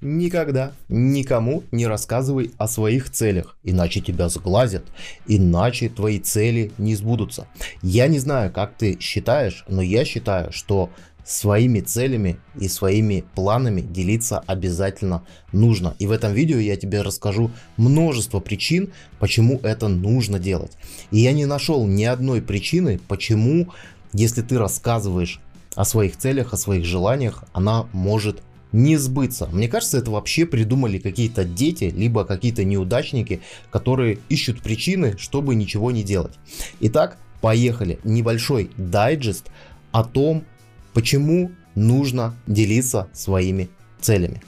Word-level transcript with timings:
никогда 0.00 0.72
никому 0.88 1.62
не 1.70 1.86
рассказывай 1.86 2.52
о 2.58 2.68
своих 2.68 3.10
целях, 3.10 3.56
иначе 3.62 4.00
тебя 4.00 4.28
сглазят, 4.28 4.84
иначе 5.26 5.88
твои 5.88 6.18
цели 6.18 6.72
не 6.78 6.94
сбудутся. 6.94 7.46
Я 7.82 8.08
не 8.08 8.18
знаю, 8.18 8.52
как 8.52 8.74
ты 8.76 8.98
считаешь, 9.00 9.64
но 9.68 9.82
я 9.82 10.04
считаю, 10.04 10.52
что 10.52 10.90
своими 11.24 11.80
целями 11.80 12.38
и 12.58 12.68
своими 12.68 13.24
планами 13.34 13.82
делиться 13.82 14.42
обязательно 14.46 15.22
нужно. 15.52 15.94
И 15.98 16.06
в 16.06 16.12
этом 16.12 16.32
видео 16.32 16.58
я 16.58 16.76
тебе 16.76 17.02
расскажу 17.02 17.50
множество 17.76 18.40
причин, 18.40 18.92
почему 19.18 19.60
это 19.62 19.88
нужно 19.88 20.38
делать. 20.38 20.72
И 21.10 21.20
я 21.20 21.32
не 21.32 21.46
нашел 21.46 21.86
ни 21.86 22.04
одной 22.04 22.42
причины, 22.42 23.00
почему, 23.06 23.68
если 24.12 24.42
ты 24.42 24.58
рассказываешь 24.58 25.40
о 25.76 25.84
своих 25.84 26.16
целях, 26.16 26.52
о 26.52 26.56
своих 26.56 26.84
желаниях, 26.84 27.44
она 27.52 27.86
может 27.92 28.42
не 28.72 28.96
сбыться. 28.96 29.48
Мне 29.52 29.68
кажется, 29.68 29.98
это 29.98 30.10
вообще 30.10 30.46
придумали 30.46 30.98
какие-то 30.98 31.44
дети, 31.44 31.84
либо 31.84 32.24
какие-то 32.24 32.64
неудачники, 32.64 33.40
которые 33.70 34.18
ищут 34.28 34.62
причины, 34.62 35.16
чтобы 35.18 35.54
ничего 35.54 35.90
не 35.90 36.02
делать. 36.02 36.34
Итак, 36.80 37.18
поехали. 37.40 37.98
Небольшой 38.04 38.70
дайджест 38.76 39.50
о 39.92 40.04
том, 40.04 40.44
почему 40.92 41.52
нужно 41.74 42.34
делиться 42.46 43.08
своими 43.12 43.68
целями. 44.00 44.42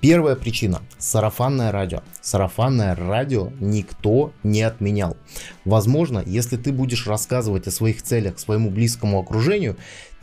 Первая 0.00 0.36
причина– 0.36 0.80
сарафанное 0.98 1.72
радио. 1.72 2.02
Сарафанное 2.20 2.94
радио 2.94 3.50
никто 3.58 4.32
не 4.44 4.62
отменял. 4.62 5.16
Возможно, 5.64 6.22
если 6.24 6.56
ты 6.56 6.72
будешь 6.72 7.08
рассказывать 7.08 7.66
о 7.66 7.72
своих 7.72 8.02
целях 8.02 8.38
своему 8.38 8.70
близкому 8.70 9.18
окружению, 9.18 9.76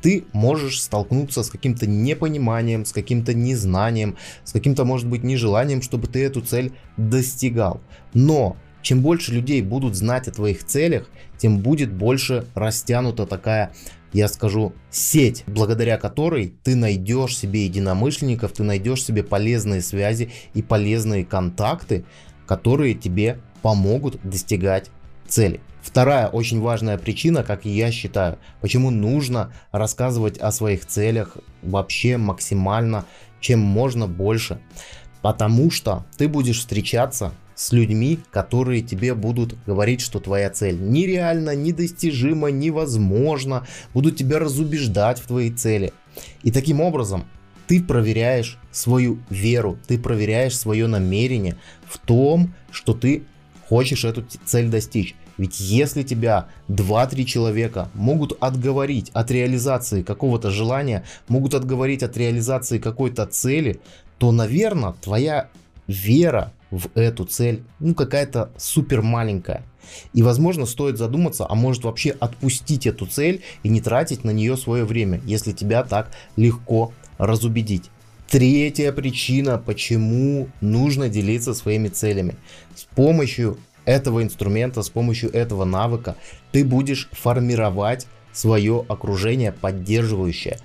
ты 0.06 0.26
можешь 0.34 0.84
столкнуться 0.84 1.42
с 1.42 1.50
каким-то 1.50 1.88
непониманием, 1.88 2.86
с 2.86 2.92
каким-то 2.92 3.34
незнанием, 3.34 4.18
с 4.44 4.52
каким-то, 4.52 4.86
может 4.86 5.08
быть, 5.08 5.24
нежеланием, 5.24 5.82
чтобы 5.82 6.06
ты 6.06 6.24
эту 6.24 6.42
цель 6.42 6.74
достигал. 6.96 7.82
Но 8.14 8.56
чем 8.84 9.02
больше 9.02 9.34
людей 9.34 9.64
будут 9.64 9.96
знать 9.96 10.28
о 10.28 10.32
твоих 10.32 10.64
целях, 10.64 11.10
тем 11.40 11.58
будет 11.58 11.92
больше 11.92 12.46
растянута 12.54 13.26
такая, 13.26 13.74
я 14.14 14.28
скажу, 14.28 14.74
сеть, 14.92 15.44
благодаря 15.48 15.98
которой 15.98 16.54
ты 16.64 16.76
найдешь 16.76 17.36
себе 17.36 17.66
единомышленников, 17.66 18.52
ты 18.52 18.62
найдешь 18.62 19.04
себе 19.04 19.24
полезные 19.24 19.82
связи 19.82 20.30
и 20.54 20.62
полезные 20.62 21.26
контакты, 21.26 22.06
которые 22.46 22.94
тебе 22.94 23.40
помогут 23.64 24.20
достигать 24.22 24.92
цели. 25.28 25.62
Вторая 25.86 26.28
очень 26.30 26.62
важная 26.62 26.98
причина, 26.98 27.44
как 27.44 27.64
я 27.64 27.92
считаю, 27.92 28.40
почему 28.60 28.90
нужно 28.90 29.54
рассказывать 29.72 30.40
о 30.40 30.52
своих 30.52 30.88
целях 30.88 31.38
вообще 31.62 32.18
максимально, 32.18 33.06
чем 33.40 33.60
можно 33.60 34.08
больше. 34.08 34.60
Потому 35.22 35.70
что 35.70 36.04
ты 36.18 36.28
будешь 36.28 36.58
встречаться 36.58 37.34
с 37.54 37.72
людьми, 37.72 38.20
которые 38.32 38.82
тебе 38.82 39.14
будут 39.14 39.56
говорить, 39.68 40.02
что 40.02 40.20
твоя 40.20 40.50
цель 40.50 40.76
нереальна, 40.82 41.56
недостижима, 41.56 42.50
невозможна, 42.50 43.68
будут 43.94 44.18
тебя 44.18 44.40
разубеждать 44.40 45.20
в 45.20 45.28
твоей 45.28 45.52
цели. 45.52 45.94
И 46.42 46.52
таким 46.52 46.82
образом 46.82 47.26
ты 47.68 47.82
проверяешь 47.82 48.58
свою 48.72 49.20
веру, 49.30 49.78
ты 49.88 50.00
проверяешь 50.00 50.58
свое 50.58 50.88
намерение 50.88 51.58
в 51.88 52.00
том, 52.00 52.56
что 52.72 52.96
ты 52.96 53.24
хочешь 53.68 54.04
эту 54.04 54.26
цель 54.46 54.70
достичь. 54.70 55.16
Ведь 55.38 55.60
если 55.60 56.04
тебя 56.04 56.48
2-3 56.70 57.24
человека 57.26 57.90
могут 57.94 58.38
отговорить 58.42 59.10
от 59.14 59.32
реализации 59.32 60.02
какого-то 60.02 60.50
желания, 60.50 61.04
могут 61.28 61.54
отговорить 61.54 62.04
от 62.04 62.16
реализации 62.18 62.80
какой-то 62.80 63.26
цели, 63.26 63.80
то, 64.18 64.32
наверное, 64.32 64.94
твоя 65.02 65.50
вера 65.88 66.54
в 66.72 66.90
эту 66.96 67.26
цель, 67.26 67.64
ну, 67.80 67.94
какая-то 67.94 68.50
супер 68.58 69.02
маленькая. 69.02 69.64
И, 70.14 70.24
возможно, 70.24 70.66
стоит 70.66 70.98
задуматься, 70.98 71.46
а 71.48 71.56
может 71.56 71.84
вообще 71.84 72.12
отпустить 72.12 72.88
эту 72.88 73.06
цель 73.06 73.44
и 73.64 73.70
не 73.70 73.82
тратить 73.82 74.24
на 74.24 74.32
нее 74.32 74.58
свое 74.58 74.84
время, 74.84 75.22
если 75.26 75.52
тебя 75.52 75.84
так 75.84 76.12
легко 76.36 76.92
разубедить. 77.18 77.92
Третья 78.30 78.92
причина, 78.92 79.62
почему 79.64 80.50
нужно 80.60 81.10
делиться 81.10 81.54
своими 81.54 81.90
целями. 81.90 82.36
С 82.76 82.84
помощью 82.84 83.58
этого 83.86 84.24
инструмента, 84.24 84.82
с 84.82 84.90
помощью 84.90 85.32
этого 85.34 85.66
навыка 85.66 86.16
ты 86.52 86.64
будешь 86.64 87.10
формировать 87.12 88.08
свое 88.34 88.86
окружение 88.88 89.52
поддерживающее. 89.52 90.60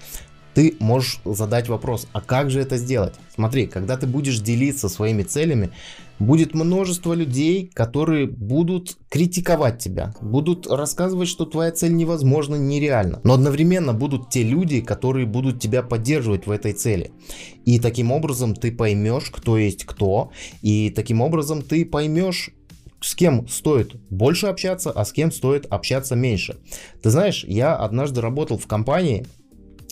Ты 0.55 0.75
можешь 0.81 1.21
задать 1.25 1.69
вопрос, 1.69 2.09
а 2.13 2.21
как 2.21 2.51
же 2.51 2.61
это 2.61 2.77
сделать? 2.77 3.15
Смотри, 3.35 3.67
когда 3.67 3.97
ты 3.97 4.09
будешь 4.09 4.41
делиться 4.41 4.89
своими 4.89 5.23
целями, 5.23 5.71
будет 6.19 6.55
множество 6.55 7.15
людей, 7.15 7.71
которые 7.73 8.27
будут 8.27 8.97
критиковать 9.09 9.79
тебя, 9.79 10.13
будут 10.21 10.67
рассказывать, 10.67 11.29
что 11.29 11.47
твоя 11.47 11.71
цель 11.71 11.95
невозможна, 11.95 12.57
нереальна. 12.57 13.21
Но 13.23 13.35
одновременно 13.35 13.95
будут 13.95 14.29
те 14.29 14.43
люди, 14.43 14.81
которые 14.81 15.25
будут 15.25 15.61
тебя 15.61 15.83
поддерживать 15.83 16.47
в 16.47 16.51
этой 16.51 16.73
цели. 16.73 17.13
И 17.65 17.79
таким 17.79 18.11
образом 18.11 18.55
ты 18.55 18.73
поймешь, 18.73 19.31
кто 19.31 19.57
есть 19.57 19.85
кто, 19.85 20.31
и 20.63 20.91
таким 20.91 21.21
образом 21.21 21.63
ты 21.63 21.85
поймешь, 21.85 22.51
с 23.01 23.15
кем 23.15 23.49
стоит 23.49 23.95
больше 24.11 24.47
общаться, 24.47 24.91
а 24.91 25.05
с 25.05 25.13
кем 25.13 25.33
стоит 25.33 25.67
общаться 25.67 26.17
меньше. 26.17 26.59
Ты 27.03 27.11
знаешь, 27.11 27.45
я 27.45 27.77
однажды 27.77 28.21
работал 28.21 28.59
в 28.59 28.67
компании, 28.67 29.27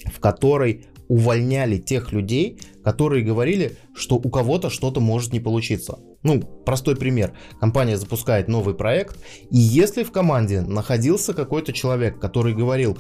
в 0.07 0.21
которой 0.21 0.87
увольняли 1.09 1.79
тех 1.79 2.13
людей, 2.13 2.61
которые 2.85 3.25
говорили, 3.25 3.77
что 3.95 4.17
у 4.17 4.31
кого-то 4.31 4.71
что-то 4.71 5.01
может 5.01 5.33
не 5.33 5.41
получиться. 5.41 5.99
Ну, 6.23 6.41
простой 6.43 6.97
пример. 6.97 7.33
Компания 7.61 7.97
запускает 7.97 8.49
новый 8.49 8.75
проект, 8.75 9.17
и 9.51 9.57
если 9.57 10.03
в 10.03 10.13
команде 10.13 10.61
находился 10.61 11.33
какой-то 11.33 11.73
человек, 11.73 12.21
который 12.21 12.55
говорил, 12.55 12.99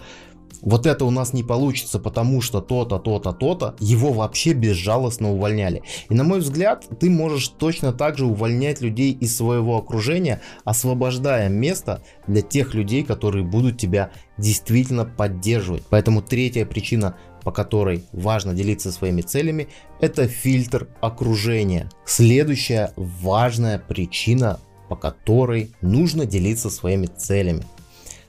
вот 0.62 0.86
это 0.86 1.04
у 1.04 1.10
нас 1.10 1.32
не 1.32 1.42
получится, 1.42 1.98
потому 1.98 2.40
что 2.40 2.60
то-то, 2.60 2.98
то-то, 2.98 3.32
то-то, 3.32 3.76
его 3.78 4.12
вообще 4.12 4.52
безжалостно 4.52 5.30
увольняли. 5.32 5.82
И 6.08 6.14
на 6.14 6.24
мой 6.24 6.40
взгляд, 6.40 6.86
ты 6.98 7.10
можешь 7.10 7.48
точно 7.48 7.92
так 7.92 8.18
же 8.18 8.26
увольнять 8.26 8.80
людей 8.80 9.12
из 9.12 9.36
своего 9.36 9.78
окружения, 9.78 10.40
освобождая 10.64 11.48
место 11.48 12.02
для 12.26 12.42
тех 12.42 12.74
людей, 12.74 13.02
которые 13.02 13.44
будут 13.44 13.78
тебя 13.78 14.10
действительно 14.36 15.04
поддерживать. 15.04 15.84
Поэтому 15.88 16.22
третья 16.22 16.64
причина 16.64 17.16
по 17.48 17.52
которой 17.52 18.04
важно 18.12 18.52
делиться 18.52 18.92
своими 18.92 19.22
целями, 19.22 19.68
это 20.02 20.28
фильтр 20.28 20.88
окружения. 21.00 21.88
Следующая 22.04 22.92
важная 22.96 23.78
причина, 23.78 24.60
по 24.90 24.96
которой 24.96 25.70
нужно 25.80 26.26
делиться 26.26 26.68
своими 26.68 27.06
целями. 27.06 27.64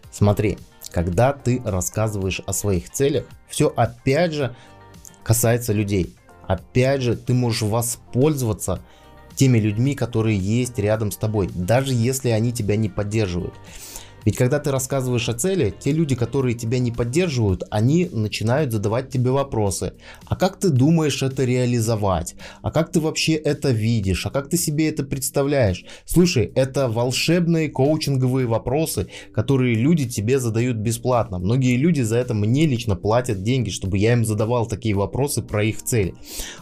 Смотри, 0.09 0.57
когда 0.91 1.33
ты 1.33 1.61
рассказываешь 1.63 2.41
о 2.45 2.53
своих 2.53 2.89
целях, 2.89 3.25
все 3.47 3.71
опять 3.75 4.33
же 4.33 4.55
касается 5.23 5.73
людей. 5.73 6.15
Опять 6.47 7.01
же, 7.01 7.15
ты 7.15 7.33
можешь 7.33 7.61
воспользоваться 7.61 8.81
теми 9.35 9.59
людьми, 9.59 9.95
которые 9.95 10.37
есть 10.37 10.77
рядом 10.79 11.11
с 11.11 11.17
тобой, 11.17 11.49
даже 11.53 11.93
если 11.93 12.29
они 12.29 12.51
тебя 12.51 12.75
не 12.75 12.89
поддерживают. 12.89 13.53
Ведь 14.29 14.37
когда 14.37 14.59
ты 14.59 14.69
рассказываешь 14.69 15.27
о 15.27 15.33
цели, 15.33 15.73
те 15.79 15.91
люди, 15.91 16.13
которые 16.13 16.53
тебя 16.53 16.77
не 16.77 16.91
поддерживают, 16.91 17.63
они 17.71 18.07
начинают 18.11 18.71
задавать 18.71 19.09
тебе 19.09 19.31
вопросы. 19.31 19.93
А 20.27 20.35
как 20.35 20.59
ты 20.59 20.69
думаешь 20.69 21.23
это 21.23 21.45
реализовать? 21.45 22.35
А 22.61 22.69
как 22.69 22.91
ты 22.91 22.99
вообще 22.99 23.33
это 23.33 23.71
видишь? 23.71 24.27
А 24.27 24.29
как 24.29 24.47
ты 24.47 24.55
себе 24.55 24.87
это 24.87 25.03
представляешь? 25.03 25.83
Слушай, 26.05 26.51
это 26.53 26.89
волшебные 26.89 27.69
коучинговые 27.69 28.45
вопросы, 28.45 29.07
которые 29.33 29.73
люди 29.73 30.07
тебе 30.07 30.37
задают 30.37 30.77
бесплатно. 30.77 31.39
Многие 31.39 31.75
люди 31.75 32.01
за 32.01 32.17
это 32.17 32.35
мне 32.35 32.67
лично 32.67 32.95
платят 32.95 33.41
деньги, 33.41 33.71
чтобы 33.71 33.97
я 33.97 34.13
им 34.13 34.25
задавал 34.25 34.67
такие 34.67 34.93
вопросы 34.93 35.41
про 35.41 35.63
их 35.63 35.81
цели. 35.81 36.13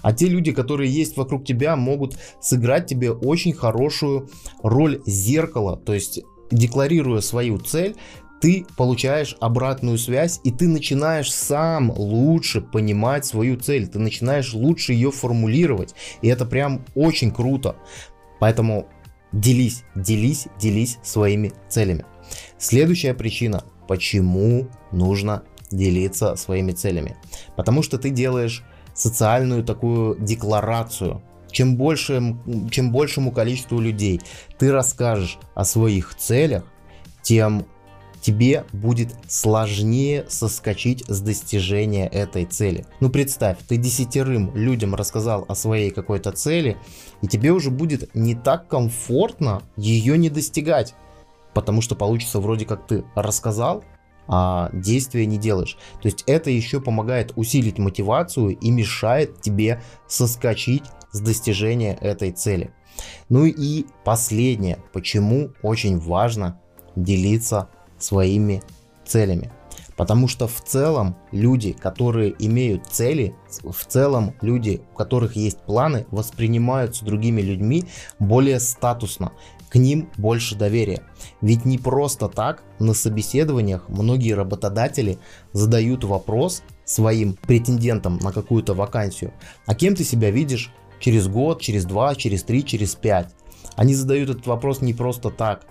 А 0.01 0.13
те 0.13 0.27
люди, 0.27 0.53
которые 0.53 0.89
есть 0.89 1.17
вокруг 1.17 1.45
тебя, 1.45 1.75
могут 1.75 2.17
сыграть 2.39 2.85
тебе 2.87 3.11
очень 3.11 3.51
хорошую 3.51 4.29
роль 4.63 5.01
зеркала. 5.05 5.75
То 5.75 5.93
есть 5.93 6.21
декларируя 6.51 7.21
свою 7.21 7.57
цель, 7.59 7.95
ты 8.39 8.65
получаешь 8.77 9.35
обратную 9.39 9.97
связь 9.97 10.39
и 10.43 10.51
ты 10.51 10.67
начинаешь 10.67 11.33
сам 11.33 11.91
лучше 11.91 12.61
понимать 12.61 13.25
свою 13.25 13.57
цель, 13.57 13.87
ты 13.87 13.99
начинаешь 13.99 14.53
лучше 14.53 14.93
ее 14.93 15.11
формулировать. 15.11 15.95
И 16.21 16.27
это 16.27 16.45
прям 16.45 16.85
очень 16.95 17.31
круто. 17.31 17.75
Поэтому 18.39 18.87
делись, 19.31 19.83
делись, 19.95 20.47
делись 20.59 20.99
своими 21.03 21.53
целями. 21.69 22.05
Следующая 22.57 23.13
причина, 23.13 23.63
почему 23.87 24.69
нужно 24.91 25.43
делиться 25.71 26.35
своими 26.35 26.71
целями. 26.71 27.17
Потому 27.55 27.81
что 27.81 27.97
ты 27.97 28.09
делаешь 28.09 28.63
социальную 28.93 29.63
такую 29.63 30.17
декларацию 30.19 31.21
чем, 31.51 31.75
больше, 31.75 32.35
чем 32.71 32.91
большему 32.91 33.31
количеству 33.31 33.79
людей 33.79 34.21
ты 34.57 34.71
расскажешь 34.71 35.37
о 35.55 35.65
своих 35.65 36.15
целях, 36.15 36.63
тем, 37.21 37.65
тебе 38.21 38.65
будет 38.73 39.09
сложнее 39.27 40.25
соскочить 40.27 41.03
с 41.07 41.21
достижения 41.21 42.07
этой 42.07 42.45
цели. 42.45 42.85
Ну 42.99 43.09
представь, 43.09 43.57
ты 43.67 43.77
десятерым 43.77 44.55
людям 44.55 44.95
рассказал 44.95 45.45
о 45.47 45.55
своей 45.55 45.91
какой-то 45.91 46.31
цели, 46.31 46.77
и 47.21 47.27
тебе 47.27 47.51
уже 47.51 47.71
будет 47.71 48.13
не 48.15 48.35
так 48.35 48.67
комфортно 48.67 49.61
ее 49.75 50.17
не 50.17 50.29
достигать. 50.29 50.95
Потому 51.53 51.81
что 51.81 51.95
получится 51.95 52.39
вроде 52.39 52.65
как 52.65 52.85
ты 52.85 53.03
рассказал, 53.15 53.83
а 54.27 54.69
действия 54.73 55.25
не 55.25 55.37
делаешь. 55.37 55.77
То 56.01 56.07
есть 56.07 56.23
это 56.27 56.49
еще 56.49 56.81
помогает 56.81 57.31
усилить 57.35 57.79
мотивацию 57.79 58.57
и 58.57 58.69
мешает 58.69 59.41
тебе 59.41 59.81
соскочить 60.07 60.83
с 61.11 61.19
достижения 61.19 61.95
этой 61.95 62.31
цели. 62.31 62.71
Ну 63.29 63.45
и 63.45 63.85
последнее, 64.03 64.79
почему 64.93 65.51
очень 65.61 65.99
важно 65.99 66.59
делиться 66.95 67.69
своими 67.97 68.63
целями. 69.05 69.51
Потому 69.95 70.27
что 70.27 70.47
в 70.47 70.61
целом 70.61 71.15
люди, 71.31 71.71
которые 71.71 72.35
имеют 72.37 72.85
цели, 72.85 73.33
в 73.63 73.85
целом 73.87 74.35
люди, 74.41 74.81
у 74.93 74.95
которых 74.95 75.35
есть 75.35 75.57
планы, 75.59 76.05
воспринимаются 76.11 77.03
другими 77.03 77.41
людьми 77.41 77.85
более 78.19 78.59
статусно 78.59 79.31
к 79.69 79.75
ним 79.75 80.09
больше 80.17 80.55
доверия. 80.55 81.01
Ведь 81.41 81.65
не 81.65 81.77
просто 81.77 82.29
так 82.29 82.63
на 82.79 82.93
собеседованиях 82.93 83.89
многие 83.89 84.33
работодатели 84.33 85.17
задают 85.51 86.03
вопрос 86.03 86.63
своим 86.85 87.33
претендентам 87.33 88.17
на 88.19 88.31
какую-то 88.31 88.73
вакансию, 88.73 89.33
а 89.65 89.75
кем 89.75 89.95
ты 89.95 90.03
себя 90.03 90.31
видишь 90.31 90.71
через 90.99 91.27
год, 91.27 91.61
через 91.61 91.85
два, 91.85 92.15
через 92.15 92.43
три, 92.43 92.63
через 92.63 92.95
пять. 92.95 93.29
Они 93.75 93.93
задают 93.93 94.29
этот 94.29 94.47
вопрос 94.47 94.81
не 94.81 94.93
просто 94.93 95.29
так. 95.29 95.65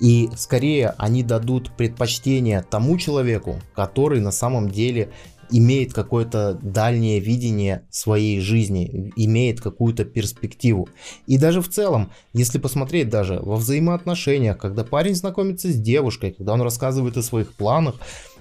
И 0.00 0.30
скорее 0.36 0.94
они 0.96 1.22
дадут 1.22 1.72
предпочтение 1.76 2.62
тому 2.68 2.96
человеку, 2.96 3.60
который 3.74 4.20
на 4.20 4.32
самом 4.32 4.70
деле 4.70 5.12
имеет 5.50 5.92
какое-то 5.92 6.58
дальнее 6.62 7.20
видение 7.20 7.82
своей 7.90 8.40
жизни, 8.40 9.12
имеет 9.16 9.60
какую-то 9.60 10.04
перспективу. 10.04 10.88
И 11.26 11.38
даже 11.38 11.60
в 11.60 11.68
целом, 11.68 12.12
если 12.32 12.58
посмотреть 12.58 13.08
даже 13.08 13.38
во 13.42 13.56
взаимоотношениях, 13.56 14.58
когда 14.58 14.84
парень 14.84 15.14
знакомится 15.14 15.70
с 15.70 15.76
девушкой, 15.76 16.32
когда 16.32 16.54
он 16.54 16.62
рассказывает 16.62 17.16
о 17.16 17.22
своих 17.22 17.52
планах, 17.52 17.96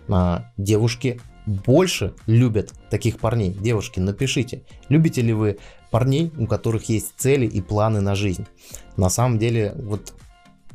а, 0.08 0.52
девушки 0.58 1.20
больше 1.46 2.14
любят 2.26 2.74
таких 2.90 3.20
парней. 3.20 3.52
Девушки, 3.52 4.00
напишите, 4.00 4.64
любите 4.90 5.22
ли 5.22 5.34
вы 5.34 5.58
парней, 5.92 6.32
у 6.38 6.48
которых 6.48 6.90
есть 6.90 7.14
цели 7.18 7.46
и 7.46 7.62
планы 7.62 8.02
на 8.02 8.16
жизнь. 8.16 8.46
На 8.98 9.10
самом 9.10 9.40
деле, 9.40 9.74
вот 9.76 10.14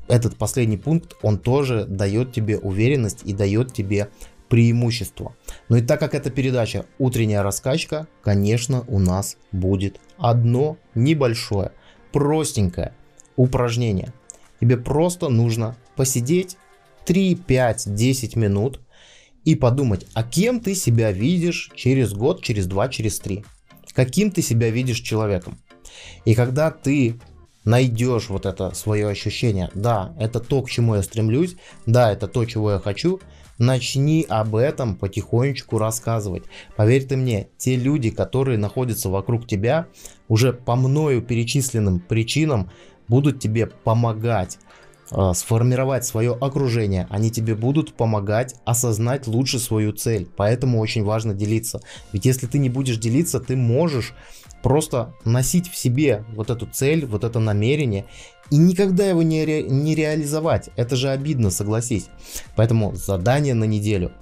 этот 0.09 0.37
последний 0.37 0.77
пункт, 0.77 1.15
он 1.23 1.39
тоже 1.39 1.85
дает 1.85 2.33
тебе 2.33 2.59
уверенность 2.59 3.23
и 3.25 3.33
дает 3.33 3.73
тебе 3.73 4.11
преимущество. 4.49 5.35
Но 5.69 5.79
и 5.79 5.83
так 5.83 6.01
как 6.01 6.15
это 6.15 6.31
передача 6.31 6.85
утренняя 6.99 7.43
раскачка, 7.43 8.07
конечно, 8.23 8.85
у 8.89 8.99
нас 8.99 9.37
будет 9.53 10.01
одно 10.19 10.77
небольшое, 10.95 11.73
простенькое 12.13 12.95
упражнение. 13.37 14.13
Тебе 14.61 14.77
просто 14.77 15.29
нужно 15.29 15.77
посидеть 15.97 16.57
3, 17.07 17.35
5, 17.35 17.95
10 17.95 18.37
минут 18.37 18.81
и 19.45 19.55
подумать, 19.55 20.07
а 20.15 20.23
кем 20.23 20.61
ты 20.61 20.75
себя 20.75 21.13
видишь 21.13 21.71
через 21.75 22.13
год, 22.13 22.43
через 22.43 22.67
два, 22.67 22.89
через 22.89 23.19
три. 23.19 23.45
Каким 23.95 24.31
ты 24.31 24.43
себя 24.43 24.71
видишь 24.71 25.01
человеком. 25.01 25.59
И 26.25 26.35
когда 26.35 26.71
ты 26.71 27.21
найдешь 27.65 28.29
вот 28.29 28.47
это 28.47 28.75
свое 28.75 29.09
ощущение, 29.09 29.71
да, 29.75 30.15
это 30.19 30.41
то, 30.41 30.63
к 30.63 30.71
чему 30.71 30.97
я 30.97 31.03
стремлюсь, 31.03 31.57
да, 31.87 32.13
это 32.13 32.29
то, 32.29 32.45
чего 32.45 32.73
я 32.73 32.79
хочу, 32.79 33.21
начни 33.59 34.27
об 34.29 34.57
этом 34.57 34.97
потихонечку 34.97 35.79
рассказывать. 35.79 36.45
Поверь 36.77 37.05
ты 37.05 37.17
мне, 37.17 37.49
те 37.57 37.77
люди, 37.77 38.11
которые 38.11 38.59
находятся 38.59 39.09
вокруг 39.09 39.47
тебя, 39.47 39.87
уже 40.29 40.53
по 40.53 40.75
мною 40.75 41.23
перечисленным 41.23 42.01
причинам 42.01 42.71
будут 43.09 43.41
тебе 43.41 43.67
помогать 43.67 44.59
сформировать 45.35 46.05
свое 46.05 46.33
окружение, 46.33 47.07
они 47.11 47.31
тебе 47.31 47.55
будут 47.55 47.95
помогать 47.95 48.57
осознать 48.65 49.27
лучше 49.27 49.59
свою 49.59 49.93
цель. 49.93 50.29
Поэтому 50.37 50.81
очень 50.81 51.05
важно 51.05 51.35
делиться. 51.35 51.81
Ведь 52.13 52.25
если 52.25 52.47
ты 52.47 52.59
не 52.59 52.69
будешь 52.69 52.99
делиться, 52.99 53.41
ты 53.41 53.57
можешь 53.57 54.15
просто 54.63 55.15
носить 55.25 55.71
в 55.71 55.77
себе 55.77 56.25
вот 56.35 56.51
эту 56.51 56.67
цель, 56.67 57.05
вот 57.07 57.23
это 57.23 57.39
намерение 57.39 58.07
и 58.51 58.57
никогда 58.57 59.07
его 59.07 59.23
не, 59.23 59.45
ре, 59.45 59.63
не 59.63 59.95
реализовать. 59.95 60.71
Это 60.77 60.97
же 60.97 61.11
обидно, 61.11 61.51
согласись. 61.51 62.07
Поэтому 62.57 62.95
задание 62.95 63.55
на 63.55 63.65
неделю. 63.65 64.13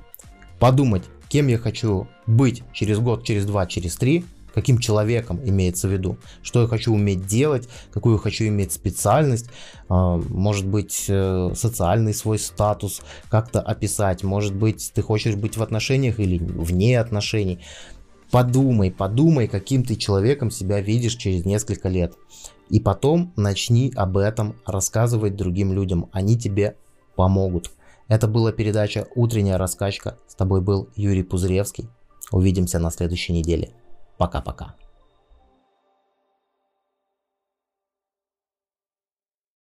Подумать, 0.58 1.02
кем 1.28 1.48
я 1.48 1.58
хочу 1.58 2.08
быть 2.26 2.62
через 2.72 2.98
год, 2.98 3.24
через 3.24 3.46
два, 3.46 3.66
через 3.66 3.96
три, 3.96 4.24
каким 4.54 4.78
человеком 4.78 5.40
имеется 5.44 5.88
в 5.88 5.92
виду, 5.92 6.16
что 6.42 6.62
я 6.62 6.68
хочу 6.68 6.92
уметь 6.92 7.26
делать, 7.26 7.68
какую 7.92 8.16
я 8.16 8.20
хочу 8.20 8.44
иметь 8.44 8.72
специальность, 8.72 9.46
а, 9.88 10.16
может 10.16 10.66
быть 10.66 11.06
э, 11.08 11.50
социальный 11.54 12.14
свой 12.14 12.38
статус 12.38 13.02
как-то 13.28 13.60
описать, 13.60 14.22
может 14.22 14.54
быть 14.54 14.92
ты 14.94 15.02
хочешь 15.02 15.34
быть 15.34 15.56
в 15.56 15.62
отношениях 15.62 16.20
или 16.20 16.38
вне 16.38 17.00
отношений. 17.00 17.60
Подумай, 18.30 18.90
подумай, 18.90 19.46
каким 19.46 19.84
ты 19.84 19.96
человеком 19.96 20.50
себя 20.50 20.80
видишь 20.80 21.16
через 21.16 21.44
несколько 21.44 21.90
лет. 21.90 22.14
И 22.70 22.80
потом 22.80 23.34
начни 23.36 23.92
об 23.94 24.16
этом 24.16 24.56
рассказывать 24.64 25.36
другим 25.36 25.74
людям. 25.74 26.08
Они 26.12 26.38
тебе 26.38 26.76
помогут. 27.14 27.70
Это 28.08 28.28
была 28.28 28.50
передача 28.50 29.06
«Утренняя 29.14 29.58
раскачка». 29.58 30.16
С 30.26 30.34
тобой 30.34 30.62
был 30.62 30.88
Юрий 30.96 31.22
Пузыревский. 31.22 31.88
Увидимся 32.30 32.78
на 32.78 32.90
следующей 32.90 33.34
неделе. 33.34 33.72
Пока-пока. 34.22 34.81